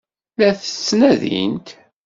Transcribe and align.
La 0.37 0.49
t-ttnadint? 0.59 1.67